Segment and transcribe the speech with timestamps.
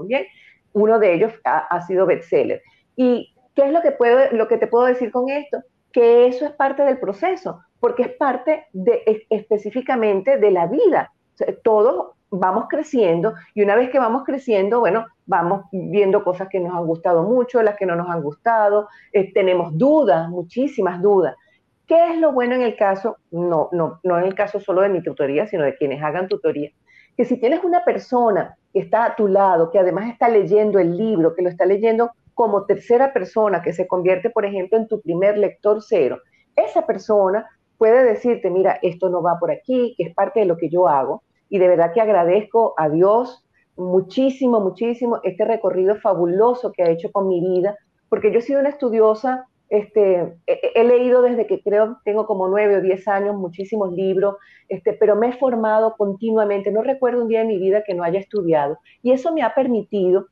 [0.00, 0.26] también.
[0.72, 2.62] Uno de ellos ha, sido bestseller.
[2.96, 5.58] ¿Y qué es lo que, puedo, lo que te puedo decir con esto?
[5.92, 11.12] Que eso es parte del proceso, porque es parte de, específicamente de la vida.
[11.64, 16.74] todos vamos creciendo y una vez que vamos creciendo, bueno, vamos viendo cosas que nos
[16.74, 21.34] han gustado mucho, las que no nos han gustado, eh, tenemos dudas, muchísimas dudas.
[21.86, 24.88] ¿Qué es lo bueno en el caso, no, no, no en el caso solo de
[24.88, 26.70] mi tutoría, sino de quienes hagan tutoría?
[27.16, 30.96] Que si tienes una persona que está a tu lado, que además está leyendo el
[30.96, 35.00] libro, que lo está leyendo como tercera persona, que se convierte, por ejemplo, en tu
[35.00, 36.18] primer lector cero,
[36.56, 37.46] esa persona
[37.76, 40.88] puede decirte, mira, esto no va por aquí, que es parte de lo que yo
[40.88, 43.44] hago, y de verdad que agradezco a Dios
[43.76, 47.76] muchísimo, muchísimo este recorrido fabuloso que ha hecho con mi vida,
[48.08, 52.76] porque yo he sido una estudiosa este, he, leído desde que creo tengo como nueve
[52.76, 54.34] o diez años muchísimos libros,
[54.68, 56.72] este, pero me he formado continuamente.
[56.72, 58.78] No recuerdo un día de mi vida que no haya estudiado.
[59.02, 60.26] Y eso me ha permitido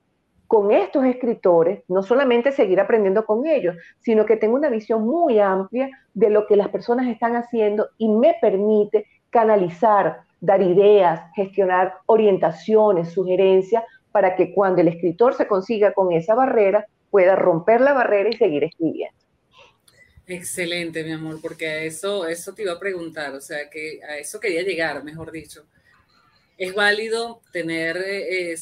[0.48, 5.38] con estos escritores, no solamente seguir aprendiendo con ellos, sino que tengo una visión muy
[5.38, 11.94] amplia de lo que las personas están haciendo y me permite canalizar, dar ideas, gestionar
[12.06, 17.92] orientaciones, sugerencias, para que cuando el escritor se consiga con esa barrera, pueda romper la
[17.92, 19.27] barrera y seguir escribiendo.
[20.30, 24.18] Excelente, mi amor, porque a eso, eso te iba a preguntar, o sea, que a
[24.18, 25.64] eso quería llegar, mejor dicho.
[26.58, 28.54] Es válido tener eh,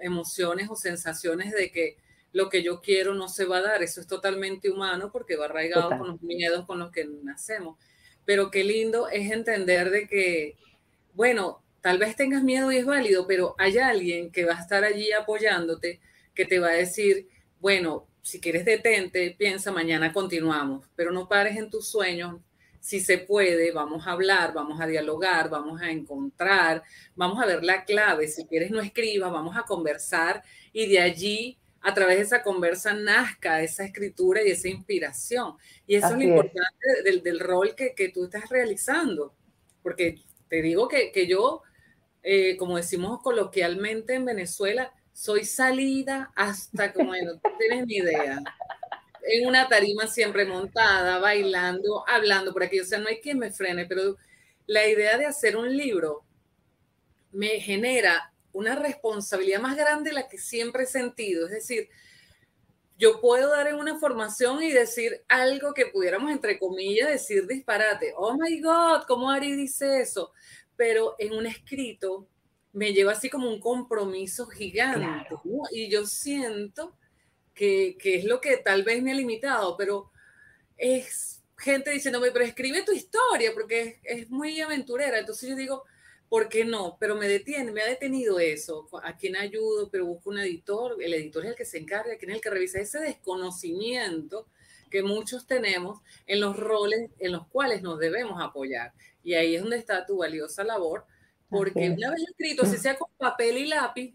[0.00, 1.96] emociones o sensaciones de que
[2.32, 5.46] lo que yo quiero no se va a dar, eso es totalmente humano porque va
[5.46, 7.78] arraigado con los miedos con los que nacemos.
[8.26, 10.58] Pero qué lindo es entender de que,
[11.14, 14.84] bueno, tal vez tengas miedo y es válido, pero hay alguien que va a estar
[14.84, 16.00] allí apoyándote,
[16.34, 17.28] que te va a decir,
[17.60, 22.40] bueno, si quieres detente, piensa, mañana continuamos, pero no pares en tus sueños.
[22.80, 26.82] Si se puede, vamos a hablar, vamos a dialogar, vamos a encontrar,
[27.14, 28.26] vamos a ver la clave.
[28.28, 32.94] Si quieres, no escribas, vamos a conversar y de allí, a través de esa conversa,
[32.94, 35.56] nazca esa escritura y esa inspiración.
[35.86, 39.34] Y eso es lo importante del, rol que, tú estás realizando,
[39.82, 41.60] porque te digo que, yo,
[42.22, 48.42] eh, como decimos coloquialmente en Venezuela, soy salida hasta como no tienes ni idea.
[49.22, 52.80] En una tarima siempre montada, bailando, hablando por aquí.
[52.80, 54.16] O sea, no hay quien me frene, pero
[54.66, 56.24] la idea de hacer un libro
[57.32, 61.46] me genera una responsabilidad más grande de la que siempre he sentido.
[61.46, 61.88] Es decir,
[62.98, 68.12] yo puedo dar en una formación y decir algo que pudiéramos, entre comillas, decir disparate.
[68.16, 70.32] Oh my God, ¿cómo Ari dice eso?
[70.76, 72.28] Pero en un escrito
[72.74, 75.36] me lleva así como un compromiso gigante,
[75.72, 76.96] Y yo siento
[77.54, 80.10] que, es lo que tal vez me ha limitado, pero
[80.76, 85.20] es gente diciéndome, pero escribe tu historia, porque es, muy aventurera.
[85.20, 85.84] Entonces yo digo,
[86.28, 86.96] ¿por qué no?
[86.98, 88.88] Pero me detiene, me ha detenido eso.
[89.04, 89.88] ¿A quién ayudo?
[89.88, 91.00] Pero busco un editor.
[91.00, 94.48] El editor es el que se encarga, quién es el que revisa ese desconocimiento
[94.90, 98.92] que muchos tenemos en los roles en los cuales nos debemos apoyar.
[99.22, 101.06] Y ahí es donde está tu valiosa labor
[101.54, 104.14] porque una vez escrito, si sea con papel y lápiz,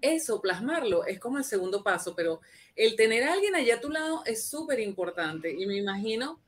[0.00, 2.40] eso, plasmarlo, es como el segundo paso, pero
[2.74, 6.40] el tener a alguien allá a tu lado es súper importante y me imagino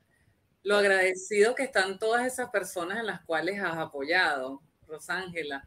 [0.63, 5.63] lo agradecido que están todas esas personas en las cuales has apoyado, Rosángela.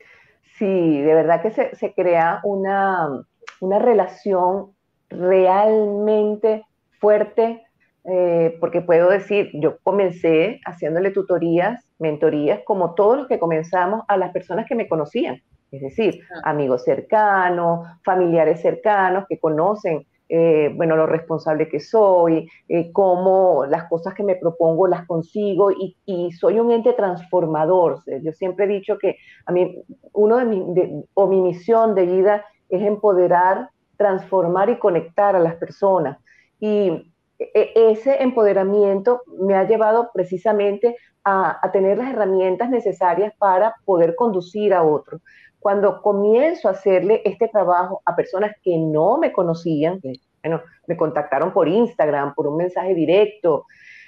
[0.58, 3.26] Sí, de verdad que se, se crea una,
[3.62, 4.76] una relación
[5.10, 6.66] realmente
[7.00, 7.66] fuerte
[8.04, 14.18] eh, porque puedo decir, yo comencé haciéndole tutorías, mentorías, como todos los que comenzamos a
[14.18, 15.42] las personas que me conocían,
[15.72, 16.50] es decir, ah.
[16.50, 23.90] amigos cercanos, familiares cercanos que conocen, eh, bueno, lo responsable que soy, eh, cómo las
[23.90, 28.00] cosas que me propongo las consigo y, soy un ente transformador.
[28.24, 29.84] Yo siempre he dicho que a mí,
[30.14, 35.56] uno de mi, o mi misión de vida es empoderar, transformar y conectar a las
[35.56, 36.18] personas.
[36.62, 44.16] Y e, ese empoderamiento me ha llevado precisamente a, tener las herramientas necesarias para poder
[44.16, 45.22] conducir a otros.
[45.60, 50.00] Cuando comienzo a hacerle este trabajo a personas que no me conocían,
[50.44, 53.66] bueno, me contactaron por Instagram, por un mensaje directo,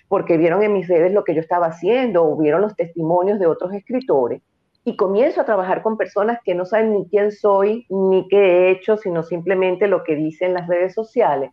[0.07, 3.47] porque vieron en mis redes lo que yo estaba haciendo o vieron los testimonios de
[3.47, 4.41] otros escritores,
[4.85, 8.71] y comienzo a trabajar con personas que no saben ni quién soy, ni qué he
[8.71, 11.51] hecho, sino simplemente lo que dicen las redes sociales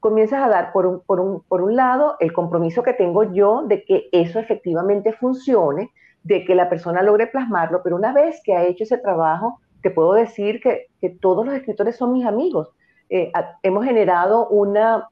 [0.00, 3.62] comienzas a dar por un, por, un, por un lado el compromiso que tengo yo
[3.66, 5.90] de que eso efectivamente funcione,
[6.22, 9.90] de que la persona logre plasmarlo, pero una vez que ha hecho ese trabajo, te
[9.90, 12.70] puedo decir que, que todos los escritores son mis amigos.
[13.10, 15.08] Eh, hemos generado una,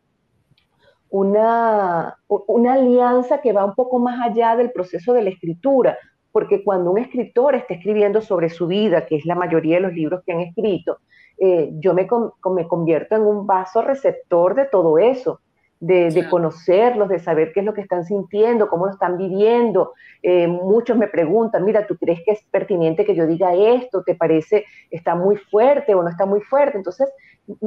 [1.09, 5.97] una, una alianza que va un poco más allá del proceso de la escritura,
[6.37, 9.94] porque cuando un escritor está escribiendo sobre su vida, que es la mayoría de los
[9.94, 10.99] libros que han escrito,
[11.38, 12.06] eh, yo me,
[12.55, 15.41] me convierto en un vaso receptor de todo eso
[15.81, 19.93] de, conocerlos, de saber qué es lo que están sintiendo, cómo lo están viviendo.
[20.23, 24.02] Eh, muchos me preguntan, mira, ¿tú crees que es pertinente que yo diga esto?
[24.02, 26.78] ¿Te parece está muy fuerte o no está muy fuerte?
[26.78, 27.08] Entonces,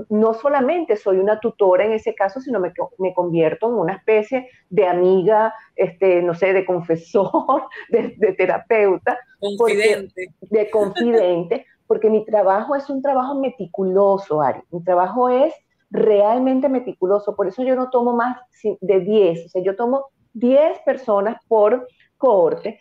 [0.10, 4.50] no solamente soy una tutora en ese caso, sino me, me convierto en una especie
[4.70, 9.18] de amiga, este, no sé, de confesor, de, terapeuta.
[9.40, 10.34] Confidente.
[10.42, 14.62] de confidente, porque mi trabajo es un trabajo meticuloso, Ari.
[14.72, 15.54] Mi trabajo es
[15.90, 17.36] realmente meticuloso.
[17.36, 18.38] Por eso yo no tomo más
[18.82, 21.88] de 10, o sea, yo tomo 10 personas por
[22.18, 22.80] cohorte,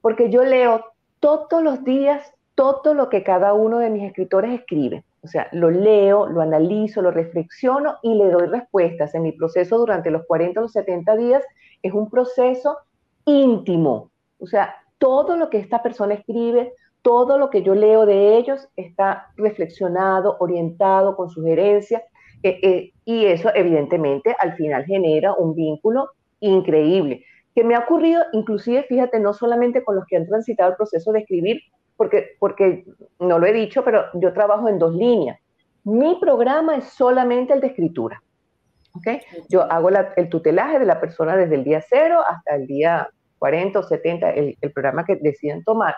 [0.00, 0.84] porque yo leo
[1.20, 5.04] todos los días todo lo que cada uno de mis escritores escribe.
[5.22, 9.14] O sea, lo leo, lo analizo, lo reflexiono y le doy respuestas.
[9.14, 11.44] En mi proceso durante los 40 o los 70 días
[11.82, 12.78] es un proceso
[13.24, 14.10] íntimo.
[14.38, 18.68] O sea, todo lo que esta persona escribe, todo lo que yo leo de ellos
[18.76, 22.02] está reflexionado, orientado, con sugerencias
[22.42, 26.10] eh, eh, y eso evidentemente al final genera un vínculo
[26.40, 27.24] increíble,
[27.54, 31.12] que me ha ocurrido inclusive, fíjate, no solamente con los que han transitado el proceso
[31.12, 31.60] de escribir,
[31.96, 32.84] porque, porque
[33.20, 35.38] no lo he dicho, pero yo trabajo en dos líneas.
[35.84, 38.22] Mi programa es solamente el de escritura.
[38.94, 39.20] ¿okay?
[39.48, 43.08] Yo hago el tutelaje de la persona desde el día cero hasta el día
[43.38, 45.94] 40 o 70, el, el programa que deciden tomar.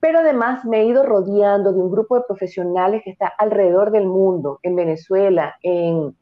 [0.00, 4.06] Pero además me he ido rodeando de un grupo de profesionales que está alrededor del
[4.06, 6.14] mundo, en Venezuela, en,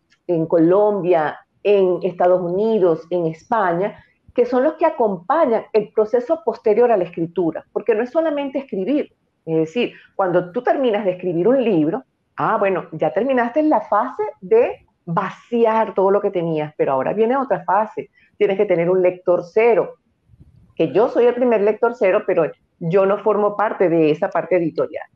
[0.46, 4.04] Colombia, en Estados Unidos, en España,
[4.34, 8.58] que son los que acompañan el proceso posterior a la escritura, porque no es solamente
[8.58, 9.12] escribir,
[9.46, 12.04] es decir, cuando tú terminas de escribir un libro,
[12.36, 17.36] ah, bueno, ya terminaste la fase de vaciar todo lo que tenías, pero ahora viene
[17.36, 19.94] otra fase, tienes que tener un lector cero,
[20.76, 22.44] que yo soy el primer lector cero, pero
[22.78, 25.06] yo no formo parte de esa parte editorial.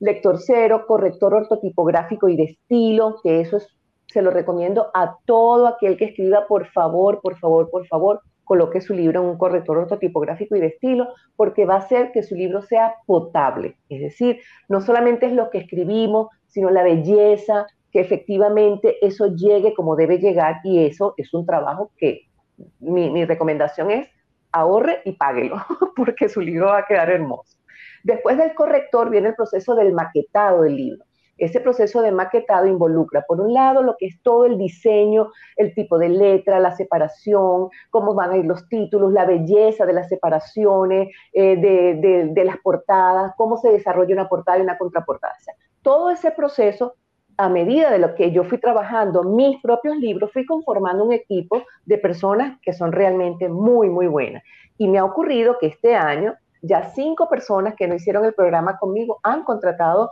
[0.00, 3.58] Lector cero, corrector ortotipográfico y de estilo, que eso
[4.06, 8.80] se lo recomiendo a todo aquel que escriba, por favor, por favor, por favor, coloque
[8.80, 12.34] su libro en un corrector ortotipográfico y de estilo, porque va a hacer que su
[12.34, 13.76] libro sea potable.
[13.90, 19.74] Es decir, no solamente es lo que escribimos, sino la belleza, que efectivamente eso llegue
[19.74, 22.22] como debe llegar y eso es un trabajo que
[22.80, 24.08] mi, recomendación es
[24.52, 25.56] ahorre y páguelo,
[25.96, 27.58] porque su libro va a quedar hermoso.
[28.02, 31.04] Después del corrector viene el proceso del maquetado del libro.
[31.36, 35.72] Ese proceso de maquetado involucra, por un lado, lo que es todo el diseño, el
[35.72, 40.08] tipo de letra, la separación, cómo van a ir los títulos, la belleza de las
[40.08, 45.34] separaciones, eh, de, de, las portadas, cómo se desarrolla una portada y una contraportada.
[45.82, 46.96] todo ese proceso
[47.38, 51.62] a medida de lo que yo fui trabajando mis propios libros, fui conformando un equipo
[51.86, 54.42] de personas que son realmente muy, muy buenas.
[54.76, 58.76] Y me ha ocurrido que este año ya cinco personas que no hicieron el programa
[58.76, 60.10] conmigo han contratado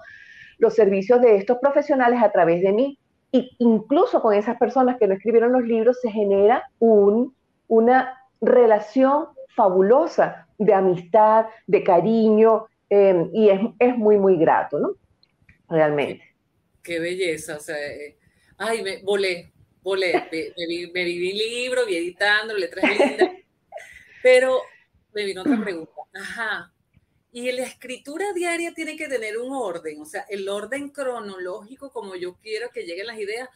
[0.59, 2.99] los servicios de estos profesionales a través de mí.
[3.33, 7.35] Y incluso con esas personas que no escribieron los libros se genera un,
[7.67, 9.27] una relación
[9.57, 13.51] fabulosa de amistad, de cariño, eh, y
[13.81, 14.91] es muy, muy grato, ¿no?
[15.69, 16.36] Realmente
[16.87, 18.17] qué belleza, o sea, eh,
[18.59, 19.53] ay, me volé,
[19.83, 23.31] volé, me, me, viví libro, vi editando, letras lindas,
[24.23, 24.63] pero
[25.13, 26.73] me vino otra pregunta, ajá,
[27.33, 32.15] y la escritura diaria tiene que tener un orden, o sea, el orden cronológico como
[32.15, 33.49] yo quiero que lleguen las ideas,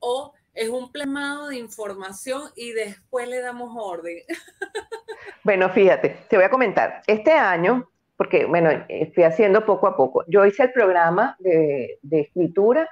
[0.00, 4.22] o es un plasmado de información y después le damos orden.
[5.44, 10.24] Bueno, fíjate, te voy a comentar, este año porque, bueno, estoy haciendo poco a poco.
[10.26, 12.90] Yo hice el programa de, escritura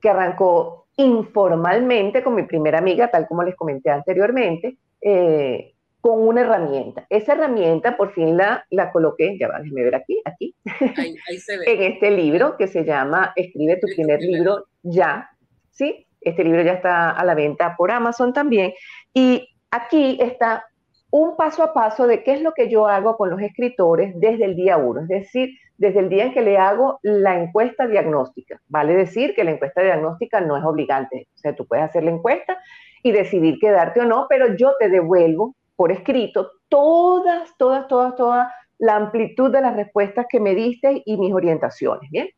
[0.00, 6.40] que arrancó informalmente con mi primera amiga, tal como les comenté anteriormente, eh, con una
[6.40, 7.06] herramienta.
[7.08, 10.56] Esa herramienta por fin la, la coloqué, ya va, déjeme ver aquí, aquí,
[10.96, 11.72] ahí, se ve.
[11.72, 15.30] en este libro que se llama Escribe tu primer libro ya,
[15.70, 16.08] ¿sí?
[16.20, 18.72] Este libro ya está a la venta por Amazon también.
[19.14, 20.64] Y aquí está
[21.18, 24.44] un paso a paso de qué es lo que yo hago con los escritores desde
[24.44, 28.60] el día uno, es decir, desde el día en que le hago la encuesta diagnóstica.
[28.68, 32.10] Vale decir que la encuesta diagnóstica no es obligante, o sea, tú puedes hacer la
[32.10, 32.58] encuesta
[33.02, 38.52] y decidir quedarte o no, pero yo te devuelvo por escrito todas, todas, todas, toda
[38.78, 42.28] la amplitud de las respuestas que me diste y mis orientaciones, ¿bien?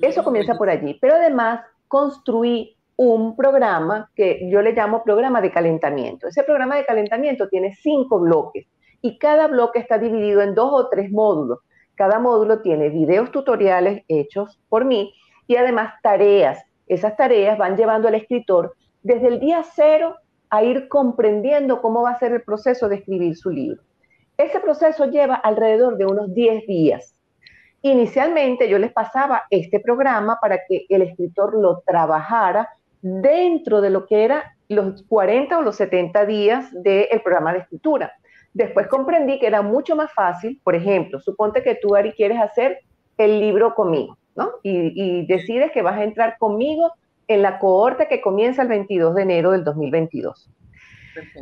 [0.00, 5.52] Eso comienza por allí, pero además construí un programa que yo le llamo programa de
[5.52, 6.26] calentamiento.
[6.26, 8.66] Ese programa de calentamiento tiene cinco bloques
[9.00, 11.60] y cada bloque está dividido en dos o tres módulos.
[11.94, 15.14] Cada módulo tiene videos tutoriales hechos por mí
[15.46, 16.58] y además tareas.
[16.88, 18.74] Esas tareas van llevando al escritor
[19.04, 20.16] desde el día cero
[20.50, 23.80] a ir comprendiendo cómo va a ser el proceso de escribir su libro.
[24.36, 27.14] Ese proceso lleva alrededor de unos 10 días.
[27.82, 32.68] Inicialmente yo les pasaba este programa para que el escritor lo trabajara
[33.02, 38.12] dentro de lo que era los 40 o los 70 días del programa de escritura.
[38.52, 42.80] Después comprendí que era mucho más fácil, por ejemplo, suponte que tú, Ari, quieres hacer
[43.16, 44.52] el libro conmigo, ¿no?
[44.62, 46.92] Y, decides que vas a entrar conmigo
[47.26, 50.50] en la cohorte que comienza el 22 de enero del 2022.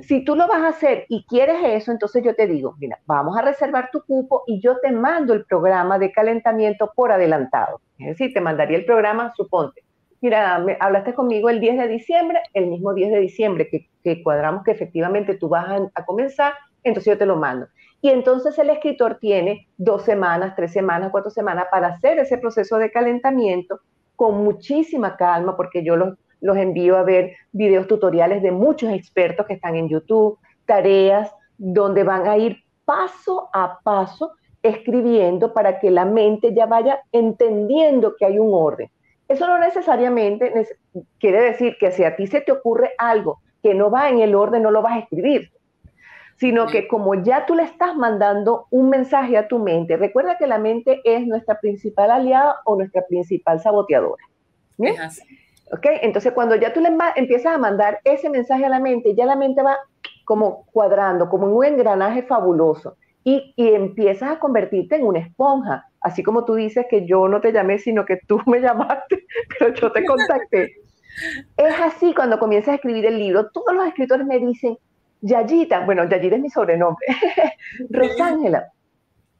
[0.02, 3.36] Si tú lo vas a hacer y quieres eso, entonces yo te digo, mira, vamos
[3.36, 7.80] a reservar tu cupo y yo te mando el programa de calentamiento por adelantado.
[7.98, 9.82] Es decir, te mandaría el programa, suponte,
[10.20, 13.68] mira, hablaste conmigo el 10 de diciembre, el mismo 10 de diciembre
[14.02, 16.54] que, cuadramos que efectivamente tú vas a, comenzar,
[16.84, 17.66] entonces yo te lo mando.
[18.00, 22.78] Y entonces el escritor tiene dos semanas, tres semanas, cuatro semanas para hacer ese proceso
[22.78, 23.80] de calentamiento
[24.14, 29.46] con muchísima calma, porque yo los, los envío a ver videos tutoriales de muchos expertos
[29.46, 34.32] que están en YouTube, tareas donde van a ir paso a paso
[34.62, 38.90] escribiendo para que la mente ya vaya entendiendo que hay un orden.
[39.28, 40.52] Eso no necesariamente
[41.18, 44.34] quiere decir que si a ti se te ocurre algo que no va en el
[44.34, 45.50] orden, no lo vas a escribir,
[46.36, 50.46] sino que como ya tú le estás mandando un mensaje a tu mente, recuerda que
[50.46, 54.22] la mente es nuestra principal aliada o nuestra principal saboteadora.
[55.72, 55.86] ¿Ok?
[56.02, 59.34] Entonces cuando ya tú le empiezas a mandar ese mensaje a la mente, ya la
[59.34, 59.76] mente va
[60.24, 62.96] como cuadrando, como un engranaje fabuloso
[63.28, 67.52] y, empiezas a convertirte en una esponja así como tú dices que yo no te
[67.52, 69.26] llamé, sino que tú me llamaste,
[69.58, 70.76] pero yo te contacté.
[71.56, 73.50] Es así cuando comienzas a escribir el libro.
[73.50, 74.78] Todos los escritores me dicen,
[75.22, 77.04] Yayita, bueno, Yayita es mi sobrenombre,
[77.90, 78.70] Rosángela,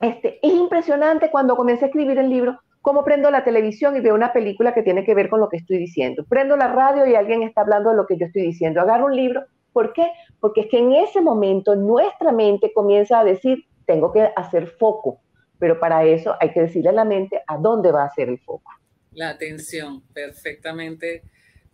[0.00, 4.16] este, es impresionante cuando comienzo a escribir el libro, cómo prendo la televisión y veo
[4.16, 6.24] una película que tiene que ver con lo que estoy diciendo.
[6.28, 8.80] Prendo la radio y alguien está hablando de lo que yo estoy diciendo.
[8.80, 9.44] Agarro un libro.
[9.72, 10.10] ¿Por qué?
[10.40, 15.20] Porque es que en ese momento nuestra mente comienza a decir, tengo que hacer foco,
[15.58, 18.38] pero para eso hay que decirle a la mente a dónde va a ser el
[18.38, 18.70] foco.
[19.12, 21.22] La atención, perfectamente.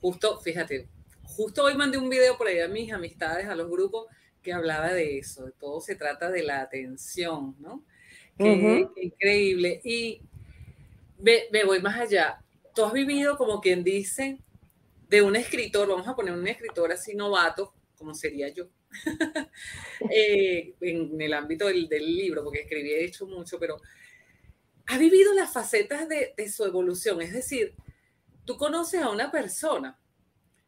[0.01, 0.89] Justo, fíjate,
[1.25, 4.07] justo hoy mandé un video por ahí a mis amistades, a los grupos,
[4.43, 7.85] que hablaba de eso, de todo se trata de la atención, ¿no?
[8.37, 9.81] Qué, increíble.
[9.85, 10.21] Y
[11.19, 12.43] me, me voy más allá.
[12.75, 14.39] Tú has vivido, como quien dice,
[15.09, 18.67] de un escritor, vamos a poner un escritor así novato, como sería yo,
[20.11, 23.81] Eh, en el ámbito del, libro, porque escribí, he hecho mucho, pero
[24.87, 27.23] ha vivido las facetas de, su evolución.
[27.23, 27.75] Es decir,
[28.45, 29.99] tú conoces a una persona,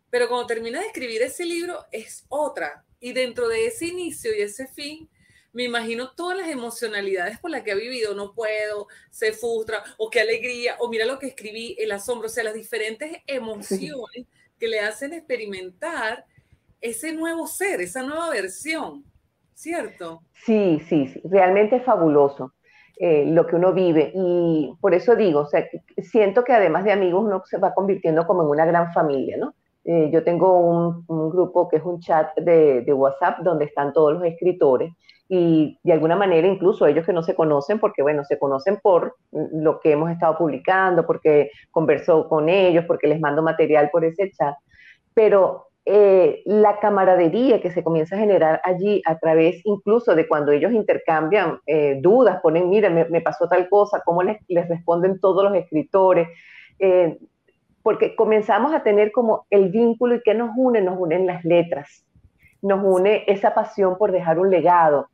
[0.08, 2.84] pero cuando terminas de escribir ese libro es otra.
[3.00, 5.10] Y dentro de ese inicio y ese fin,
[5.52, 8.14] me imagino todas las emocionalidades por las que ha vivido.
[8.14, 12.30] No puedo, se frustra, o qué alegría, o mira lo que escribí, el asombro, o
[12.30, 14.26] sea, las diferentes emociones
[14.58, 16.24] que le hacen experimentar
[16.84, 19.04] ese nuevo ser, esa nueva versión,
[19.54, 20.20] ¿cierto?
[20.34, 21.22] Sí, sí, sí.
[21.24, 22.52] realmente es fabuloso
[22.98, 25.48] eh, lo que uno vive y por eso digo,
[25.96, 29.54] siento que además de amigos uno se va convirtiendo como en una gran familia, ¿no?
[29.86, 34.14] Eh, yo tengo un, grupo que es un chat de, de, WhatsApp donde están todos
[34.14, 34.92] los escritores
[35.28, 39.16] y de alguna manera incluso ellos que no se conocen, porque bueno, se conocen por
[39.32, 44.30] lo que hemos estado publicando, porque converso con ellos, porque les mando material por ese
[44.32, 44.54] chat,
[45.14, 50.50] pero eh, la camaradería que se comienza a generar allí a través incluso de cuando
[50.50, 55.54] ellos intercambian eh, dudas, ponen, mira, me, pasó tal cosa, cómo les, responden todos los
[55.54, 56.28] escritores,
[56.78, 57.18] eh,
[57.82, 62.02] porque comenzamos a tener como el vínculo y que nos une, nos unen las letras,
[62.62, 65.08] nos une esa pasión por dejar un legado.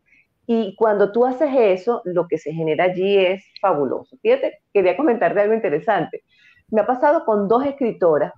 [0.46, 4.16] Y cuando tú haces eso, lo que se genera allí es fabuloso.
[4.22, 6.22] Fíjate, quería comentarte algo interesante.
[6.70, 8.32] Me ha pasado con dos escritoras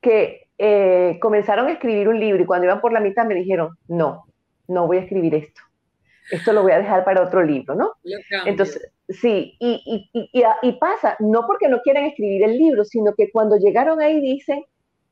[0.00, 3.76] que eh, comenzaron a escribir un libro y cuando iban por la mitad me dijeron,
[3.88, 4.26] no,
[4.68, 5.60] no voy a escribir esto.
[6.30, 7.94] Esto lo voy a dejar para otro libro, ¿no?
[8.46, 13.28] Entonces, sí, y, y, y, pasa, no porque no quieren escribir el libro, sino que
[13.32, 14.64] cuando llegaron ahí dicen,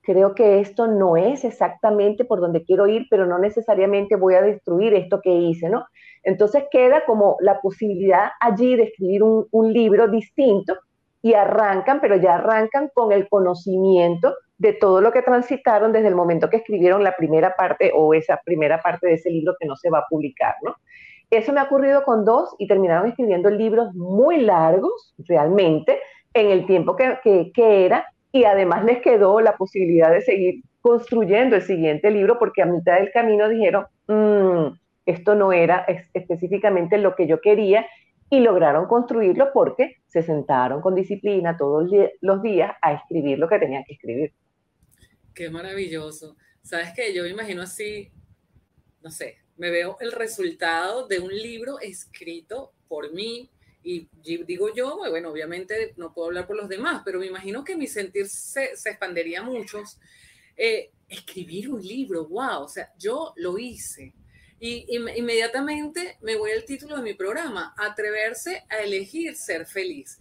[0.03, 4.43] creo que esto no es exactamente por donde quiero ir, pero no necesariamente voy a
[4.43, 5.85] destruir esto que hice, ¿no?
[6.23, 10.77] Entonces queda como la posibilidad allí de escribir un, un libro distinto
[11.23, 16.15] y arrancan, pero ya arrancan con el conocimiento de todo lo que transitaron desde el
[16.15, 19.75] momento que escribieron la primera parte o esa primera parte de ese libro que no
[19.75, 20.77] se va a publicar, ¿no?
[21.31, 25.99] Eso me ha ocurrido con dos y terminaron escribiendo libros muy largos, realmente,
[26.35, 31.63] en el tiempo que, era, y además les quedó la posibilidad de seguir construyendo el
[31.63, 34.77] siguiente libro porque a mitad del camino dijeron, mm,
[35.07, 37.87] esto no era específicamente lo que yo quería
[38.29, 41.91] y lograron construirlo porque se sentaron con disciplina todos
[42.21, 44.33] los días a escribir lo que tenían que escribir.
[45.41, 46.37] Qué maravilloso.
[46.61, 47.15] ¿Sabes qué?
[47.15, 48.13] Yo me imagino así,
[49.01, 53.51] no sé, me veo el resultado de un libro escrito por mí.
[53.83, 57.75] Y digo yo, bueno, obviamente no puedo hablar por los demás, pero me imagino que
[57.75, 59.83] mi sentir se, se expandería mucho.
[60.59, 64.13] Eh, escribir un libro, wow, o sea, yo lo hice.
[64.59, 70.21] Y inmediatamente me voy al título de mi programa, atreverse a elegir ser feliz.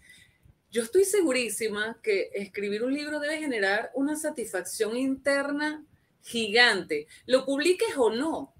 [0.71, 5.83] Yo estoy segurísima que escribir un libro debe generar una satisfacción interna
[6.21, 7.07] gigante.
[7.25, 8.53] Lo publiques o no,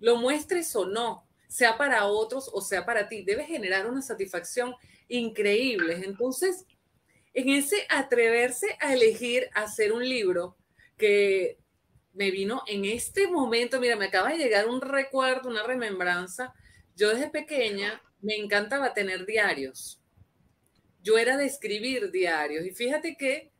[0.00, 4.74] lo muestres o no, sea para otros o sea para ti, debe generar una satisfacción
[5.08, 6.02] increíble.
[6.04, 6.66] Entonces,
[7.32, 10.56] en ese atreverse a elegir hacer un libro
[10.98, 11.58] que
[12.12, 16.52] me vino en este momento, mira, me acaba de llegar un recuerdo, una remembranza.
[16.96, 20.02] Yo desde pequeña me encantaba tener diarios.
[21.06, 23.52] Yo era de escribir diarios y fíjate que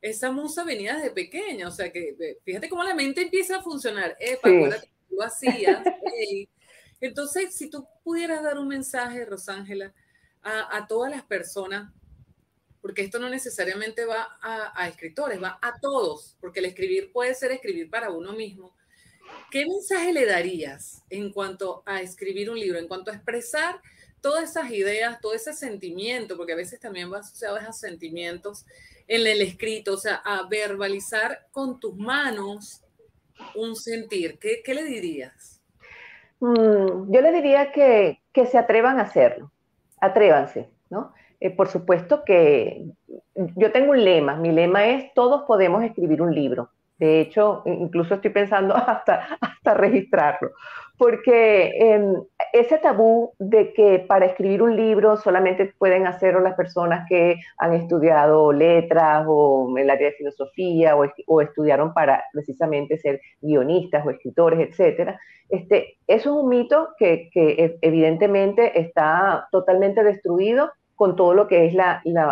[0.00, 4.16] esa musa venía desde pequeña, o sea que fíjate cómo la mente empieza a funcionar.
[4.18, 5.84] Epa, sí lo hacías.
[7.02, 9.92] Entonces, si tú pudieras dar un mensaje, Rosángela,
[10.40, 11.92] a, todas las personas,
[12.80, 17.52] porque esto no necesariamente va a, escritores, va a todos, porque el escribir puede ser
[17.52, 18.74] escribir para uno mismo.
[19.50, 23.82] ¿Qué mensaje le darías en cuanto a escribir un libro, en cuanto a expresar
[24.24, 28.64] todas esas ideas, todo ese sentimiento, porque a veces también va asociado a sentimientos
[29.06, 32.82] en el escrito, o sea, a verbalizar con tus manos
[33.54, 35.60] un sentir, ¿qué, le dirías?
[36.40, 39.52] Mm, yo le diría que, se atrevan a hacerlo,
[40.00, 41.12] atrévanse, ¿no?
[41.38, 42.82] Eh, por supuesto que
[43.34, 46.70] yo tengo un lema, mi lema es todos podemos escribir un libro.
[46.96, 50.52] De hecho, incluso estoy pensando hasta, hasta registrarlo,
[50.96, 51.72] porque
[52.54, 57.74] ese tabú de que para escribir un libro solamente pueden hacerlo las personas que han
[57.74, 64.68] estudiado letras o el área de filosofía o, estudiaron para precisamente ser guionistas o escritores,
[64.68, 65.18] etcétera,
[65.48, 71.66] este, eso es un mito que, que evidentemente está totalmente destruido con todo lo que
[71.66, 71.74] es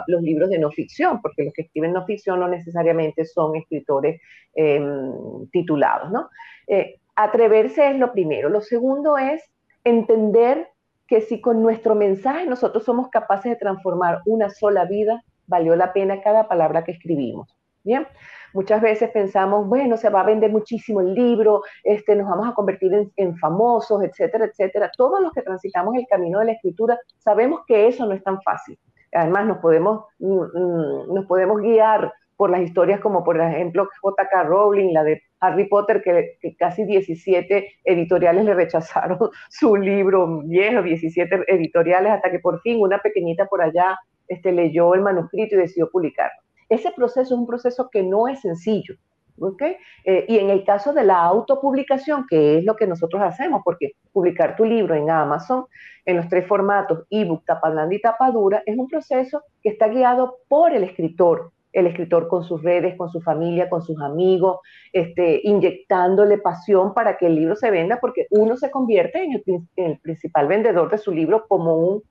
[0.06, 4.20] los libros de no ficción, porque los que escriben no ficción no necesariamente son escritores
[4.54, 6.30] em, titulados, ¿no?
[6.68, 8.48] Eh, atreverse es lo primero.
[8.48, 9.51] Lo segundo es
[9.85, 10.68] entender
[11.07, 15.92] que si con nuestro mensaje nosotros somos capaces de transformar una sola vida, valió la
[15.92, 17.55] pena cada palabra que escribimos.
[17.85, 18.07] Bien,
[18.55, 22.55] muchas veces pensamos, bueno, se va a vender muchísimo el libro, este, nos vamos a
[22.55, 24.90] convertir en, famosos, etcétera, etcétera.
[24.97, 28.40] Todos los que transitamos el camino de la escritura sabemos que eso no es tan
[28.42, 28.79] fácil.
[29.12, 34.45] Además, nos podemos, mm, mm, nos podemos guiar por las historias como, por ejemplo, J.K.
[34.45, 39.18] Rowling, la de Harry Potter, que, casi 17 editoriales le rechazaron
[39.50, 44.94] su libro viejo, 17 editoriales, hasta que por fin una pequeñita por allá este, leyó
[44.94, 46.40] el manuscrito y decidió publicarlo.
[46.68, 48.94] Ese proceso es un proceso que no es sencillo.
[49.38, 49.76] ¿okay?
[50.05, 53.92] Eh, y en el caso de la autopublicación, que es lo que nosotros hacemos, porque
[54.12, 55.66] publicar tu libro en Amazon,
[56.05, 59.88] en los tres formatos, ebook, tapa blanda y tapa dura, es un proceso que está
[59.88, 64.58] guiado por el escritor, el escritor con sus redes, con su familia, con sus amigos,
[64.92, 69.42] este, inyectándole pasión para que el libro se venda, porque uno se convierte en el,
[69.76, 72.02] en el principal vendedor de su libro como un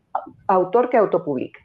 [0.47, 1.59] autor que autopublica.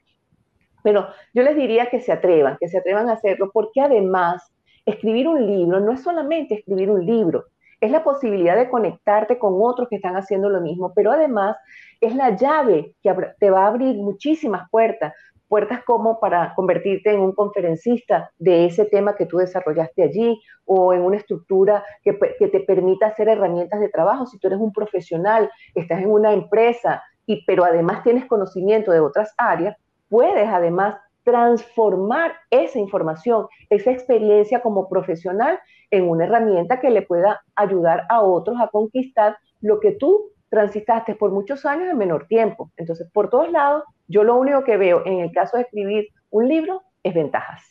[0.82, 4.52] Pero yo les diría que se atrevan, que se atrevan a hacerlo, porque además
[4.84, 7.46] escribir un libro no es solamente escribir un libro,
[7.80, 11.56] es la posibilidad de conectarte con otros que están haciendo lo mismo, pero además
[12.00, 15.12] es la llave que te va a abrir muchísimas puertas,
[15.48, 20.92] puertas como para convertirte en un conferencista de ese tema que tú desarrollaste allí o
[20.92, 24.26] en una estructura que, te permita hacer herramientas de trabajo.
[24.26, 29.00] Si tú eres un profesional, estás en una empresa, y, pero además tienes conocimiento de
[29.00, 29.76] otras áreas,
[30.08, 35.58] puedes además transformar esa información, esa experiencia como profesional
[35.90, 41.16] en una herramienta que le pueda ayudar a otros a conquistar lo que tú transitaste
[41.16, 42.70] por muchos años en menor tiempo.
[42.76, 46.48] Entonces, por todos lados, yo lo único que veo en el caso de escribir un
[46.48, 47.62] libro es ventajas.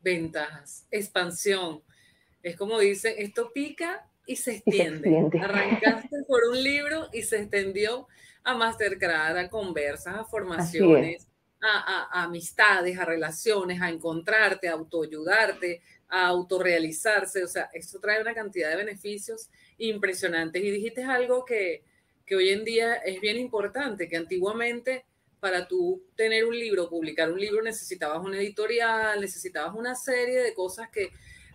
[0.00, 1.82] Ventajas, expansión.
[2.42, 5.30] Es como dice, esto pica y se extiende.
[5.40, 8.06] Arrancaste por un libro y se extendió
[8.42, 11.26] a masterclass, a conversas, a formaciones,
[11.60, 17.42] a, amistades, a relaciones, a encontrarte, a autoayudarte, a autorrealizarse.
[17.42, 20.62] O sea, esto trae una cantidad de beneficios impresionantes.
[20.62, 21.82] Y dijiste algo que,
[22.26, 25.06] que hoy en día es bien importante, que antiguamente
[25.44, 30.54] para tú tener un libro, publicar un libro, necesitabas una editorial, necesitabas una serie de
[30.54, 31.10] cosas que,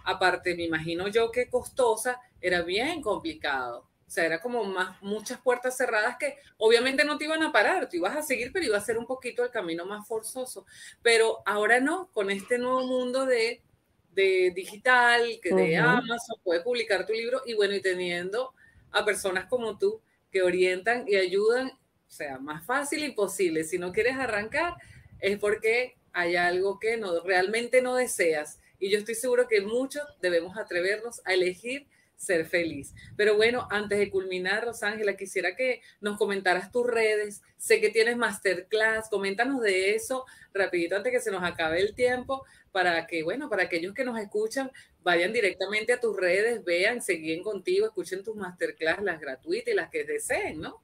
[0.05, 3.87] aparte, me imagino yo que costosa, era bien complicado.
[4.07, 7.89] O sea, era como más, muchas puertas cerradas que obviamente no te iban a parar,
[7.89, 10.67] tú ibas a seguir, pero iba a ser un poquito el camino más forzoso.
[11.01, 13.63] Pero ahora no, con este nuevo mundo de,
[14.11, 18.53] de digital, que de Amazon, puedes publicar tu libro y bueno, y teniendo
[18.91, 19.99] a personas como tú
[20.31, 21.71] que orientan y ayudan,
[22.09, 23.63] o sea, más fácil y posible.
[23.63, 24.73] Si no quieres arrancar,
[25.19, 28.59] es porque hay algo que no, realmente no deseas.
[28.79, 32.93] Y yo estoy seguro que muchos debemos atrevernos a elegir ser feliz.
[33.15, 37.41] Pero bueno, antes de culminar, Rosángela, quisiera que nos comentaras tus redes.
[37.57, 42.43] Sé que tienes masterclass, coméntanos de eso rapidito antes que se nos acabe el tiempo
[42.71, 47.21] para que, bueno, para aquellos que nos escuchan, vayan directamente a tus redes, vean, se
[47.41, 50.81] contigo, escuchen tus masterclass, las gratuitas y las que deseen, ¿no?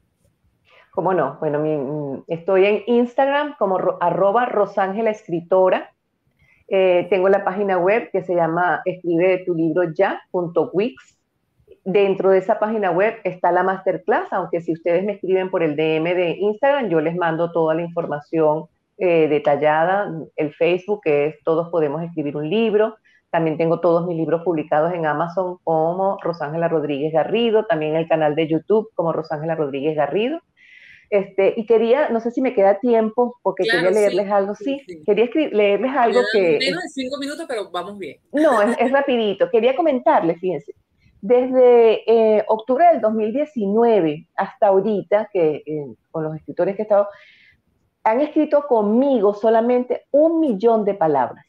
[0.96, 1.36] ¿Cómo no?
[1.42, 5.92] Bueno, estoy en Instagram como arroba Rosángela Escritora.
[6.70, 11.20] Eh, tengo la página web que se llama escribe tu libro ya.wix
[11.84, 15.76] Dentro de esa página web está la masterclass, aunque si ustedes me escriben por el
[15.76, 18.66] DM de Instagram, yo les mando toda la información
[18.98, 20.10] eh, detallada.
[20.38, 22.96] El Facebook que es Todos Podemos Escribir un Libro.
[23.32, 28.34] También tengo todos mis libros publicados en Amazon como Rosángela Rodríguez Garrido, también el canal
[28.34, 30.40] de YouTube como Rosángela Rodríguez Garrido.
[31.10, 35.30] Este, y quería, no sé si me queda tiempo, porque quería leerles algo, sí, quería
[35.52, 36.58] leerles algo que...
[36.60, 38.20] Menos de cinco minutos, pero vamos bien.
[38.32, 39.50] No, es, es rapidito.
[39.50, 40.74] Quería comentarles, fíjense,
[41.26, 42.04] desde
[42.38, 47.08] eh, octubre del 2019 hasta ahorita, que eh, con los escritores que he estado,
[48.04, 51.44] han escrito conmigo solamente un millón de palabras.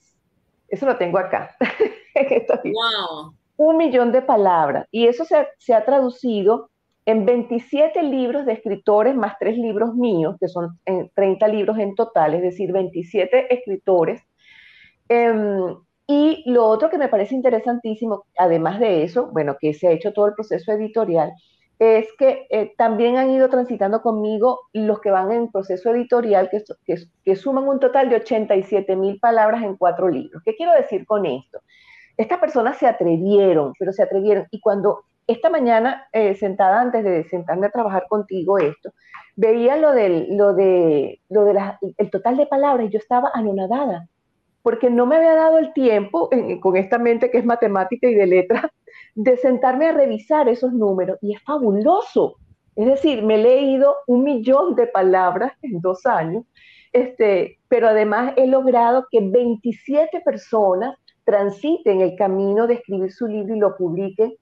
[0.69, 1.55] Eso lo tengo acá.
[2.65, 3.35] wow.
[3.59, 4.87] Un millón de palabras.
[4.91, 6.71] Y eso se ha, traducido
[7.07, 10.79] en 27 libros de escritores más tres libros míos, que son
[11.15, 14.23] 30 eh, libros en total, es decir, 27 escritores.
[15.09, 15.77] Em,
[16.09, 20.13] y lo otro que me parece interesantísimo, además de eso, bueno, que se ha hecho
[20.13, 21.33] todo el proceso editorial,
[21.79, 26.65] es que eh, también han ido transitando conmigo los que van en proceso editorial, que,
[27.25, 30.43] que, suman un total de 87 mil palabras en cuatro libros.
[30.45, 31.61] ¿Qué quiero decir con esto?
[32.17, 34.47] Estas personas se atrevieron, pero se atrevieron.
[34.51, 38.93] Y cuando esta mañana, eh, sentada antes de sentarme a trabajar contigo esto,
[39.37, 41.61] veía lo del lo de, lo de
[41.99, 44.09] el total de palabras y yo estaba anonadada
[44.67, 48.27] porque no me había dado el tiempo, con esta mente que es matemática y de
[48.27, 48.69] letra,
[49.15, 51.19] de sentarme a revisar esos números.
[51.23, 52.35] Y es fabuloso.
[52.75, 56.43] Es decir, me he leído un millón de palabras en dos años,
[56.93, 63.55] este, pero además he logrado que 27 personas transiten el camino de escribir su libro
[63.55, 64.35] y lo publiquen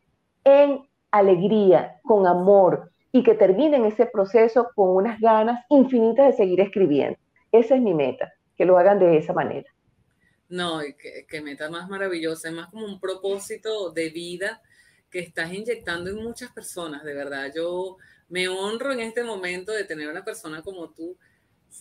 [0.45, 6.61] en alegría, con amor, y que terminen ese proceso con unas ganas infinitas de seguir
[6.61, 7.17] escribiendo.
[7.53, 9.71] Esa es mi meta, que lo hagan de esa manera.
[10.49, 10.81] No,
[11.29, 14.61] que, meta más maravillosa, es más como un propósito de vida
[15.11, 17.53] que estás inyectando en muchas personas, de verdad.
[17.55, 17.97] Yo
[18.29, 21.17] me honro en este momento de tener una persona como tú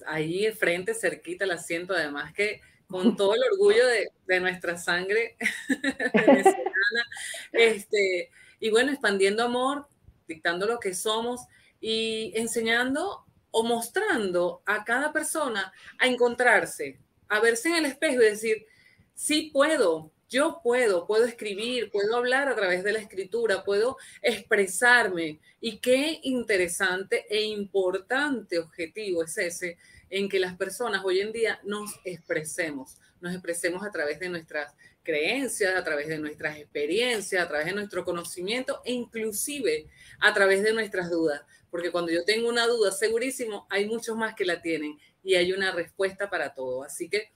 [0.05, 5.35] ahí frente, cerquita, la siento, además que con todo el orgullo de, nuestra sangre
[6.13, 7.05] venezolana,
[7.51, 8.29] este,
[8.63, 9.89] y bueno, expandiendo amor,
[10.25, 11.41] dictando lo que somos
[11.81, 16.97] y enseñando o mostrando a cada persona a encontrarse,
[17.27, 18.65] a verse en el espejo y decir,
[19.13, 25.41] sí puedo, yo puedo, puedo escribir, puedo hablar a través de la escritura, puedo expresarme.
[25.59, 29.77] Y qué interesante e importante objetivo es ese
[30.13, 34.71] en que las personas hoy en día nos expresemos, nos expresemos a través de nuestras
[35.01, 39.87] creencias, a través de nuestras experiencias, a través de nuestro conocimiento e inclusive
[40.19, 41.41] a través de nuestras dudas.
[41.71, 45.51] Porque cuando yo tengo una duda, segurísimo, hay muchos más que la tienen y hay
[45.51, 46.83] una respuesta para todo.
[46.83, 47.31] Así que,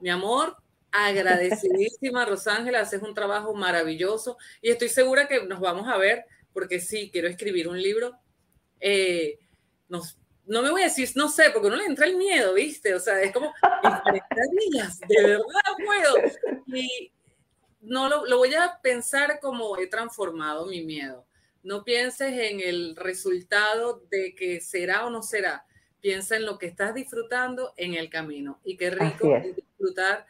[0.00, 0.56] mi amor,
[0.92, 6.78] agradecidísima, Rosángela, haces un trabajo maravilloso y estoy segura que nos vamos a ver porque
[6.78, 8.16] sí, quiero escribir un libro.
[8.78, 9.40] Eh,
[10.52, 12.94] no me voy a decir, no sé, porque no le entra el miedo, ¿viste?
[12.94, 13.52] O sea, es como,
[14.70, 15.44] días, de verdad
[15.84, 16.14] puedo.
[16.66, 17.12] Y
[17.80, 21.26] no lo, lo voy a pensar como he transformado mi miedo.
[21.62, 25.64] No pienses en el resultado de que será o no será
[26.02, 28.60] piensa en lo que estás disfrutando en el camino.
[28.64, 30.26] Y qué rico disfrutar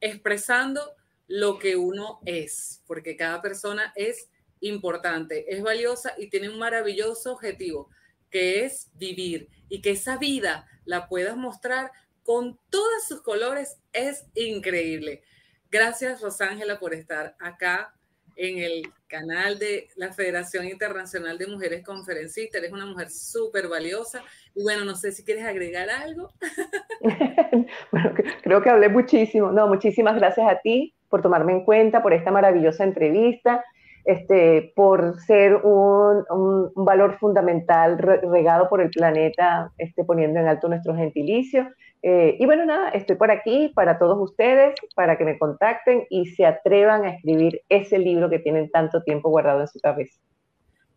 [0.00, 0.80] expresando
[1.26, 4.28] lo que uno es, porque cada persona es
[4.60, 7.90] importante, es valiosa y tiene un maravilloso objetivo,
[8.34, 11.92] que es vivir y que esa vida la puedas mostrar
[12.24, 15.22] con todos sus colores es increíble.
[15.70, 17.94] Gracias, Rosángela, por estar acá
[18.34, 22.60] en el canal de la Federación Internacional de Mujeres Conferencistas.
[22.60, 24.24] Eres una mujer súper valiosa.
[24.52, 26.32] Y bueno, no sé si quieres agregar algo.
[27.92, 29.52] bueno, creo que hablé muchísimo.
[29.52, 33.64] No, muchísimas gracias a ti por tomarme en cuenta, por esta maravillosa entrevista.
[34.04, 36.24] Este, por ser un,
[36.74, 41.68] valor fundamental regado por el planeta, este, poniendo en alto nuestro gentilicio.
[42.02, 46.26] Eh, y bueno, nada, estoy por aquí para todos ustedes, para que me contacten y
[46.26, 50.20] se atrevan a escribir ese libro que tienen tanto tiempo guardado en su cabeza.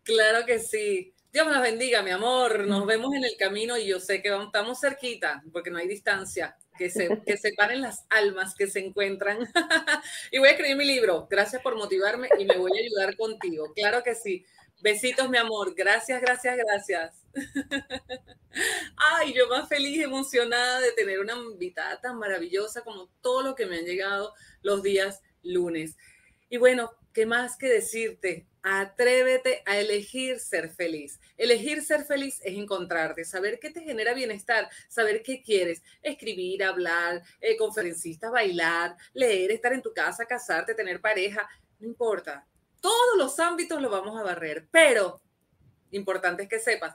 [0.02, 1.14] Claro que sí.
[1.38, 2.66] Dios nos bendiga, mi amor.
[2.66, 6.56] Nos vemos en el camino y yo sé que estamos cerquita porque no hay distancia.
[6.76, 9.38] Que se, que separen las almas que se encuentran.
[10.32, 11.28] y voy a escribir mi libro.
[11.30, 13.72] Gracias por motivarme y me voy a ayudar contigo.
[13.72, 14.44] Claro que sí.
[14.80, 15.76] Besitos, mi amor.
[15.76, 17.24] Gracias, gracias, gracias.
[18.96, 23.66] Ay, yo más feliz, emocionada de tener una invitada tan maravillosa como todo lo que
[23.66, 25.96] me han llegado los días lunes.
[26.48, 28.47] Y bueno, ¿qué más que decirte?
[28.62, 31.20] Atrévete a elegir ser feliz.
[31.36, 37.22] Elegir ser feliz es encontrarte, saber qué te genera bienestar, saber qué quieres, escribir, hablar,
[37.40, 42.46] eh, conferencista, bailar, leer, estar en tu casa, casarte, tener pareja, no importa.
[42.80, 45.20] Todos los ámbitos lo vamos a barrer, pero
[45.90, 46.94] importante es que sepas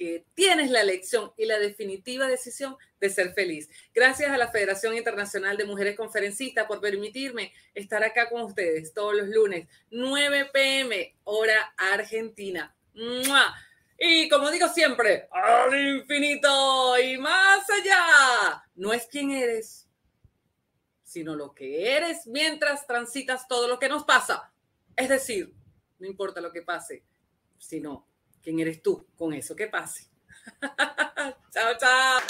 [0.00, 3.68] que tienes la elección y la definitiva decisión de ser feliz.
[3.92, 9.14] Gracias a la Federación Internacional de Mujeres Conferencistas por permitirme estar acá con ustedes todos
[9.14, 12.74] los lunes, 9 pm, hora argentina.
[13.98, 18.64] Y como digo siempre, al infinito y más allá.
[18.76, 19.86] No es quien eres,
[21.04, 24.50] sino lo que eres mientras transitas todo lo que nos pasa.
[24.96, 25.52] Es decir,
[25.98, 27.04] no importa lo que pase,
[27.58, 28.08] sino
[28.42, 30.06] quién eres tú con eso que pase.
[31.52, 32.20] chao, chao.